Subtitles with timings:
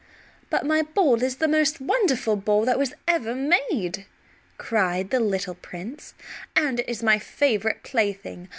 [0.49, 4.07] "But my ball is the most wonderful ball that was ever made!"
[4.57, 6.15] cried the little prince;
[6.55, 8.49] "and it is my favorite plaything.